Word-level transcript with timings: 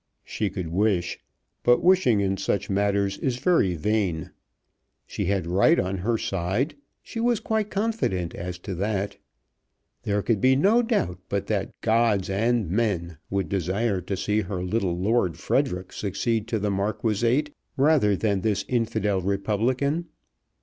She 0.23 0.49
could 0.49 0.69
wish; 0.69 1.19
but 1.61 1.83
wishing 1.83 2.21
in 2.21 2.35
such 2.35 2.71
matters 2.71 3.19
is 3.19 3.37
very 3.37 3.75
vain. 3.75 4.31
She 5.05 5.25
had 5.25 5.45
right 5.45 5.79
on 5.79 5.97
her 5.99 6.17
side. 6.17 6.73
She 7.03 7.19
was 7.19 7.39
quite 7.39 7.69
confident 7.69 8.33
as 8.33 8.57
to 8.65 8.73
that. 8.73 9.17
There 10.01 10.23
could 10.23 10.41
be 10.41 10.55
no 10.55 10.81
doubt 10.81 11.19
but 11.29 11.45
that 11.45 11.79
"gods 11.81 12.31
and 12.31 12.67
men" 12.71 13.19
would 13.29 13.47
desire 13.47 14.01
to 14.01 14.17
see 14.17 14.41
her 14.41 14.63
little 14.63 14.97
Lord 14.97 15.37
Frederic 15.37 15.93
succeed 15.93 16.47
to 16.47 16.57
the 16.57 16.71
Marquisate 16.71 17.53
rather 17.77 18.15
than 18.15 18.41
this 18.41 18.65
infidel 18.67 19.21
Republican. 19.21 20.07